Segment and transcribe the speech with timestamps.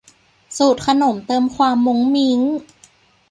[0.57, 2.39] สูตรขนมเติมความมุ้งมิ้ง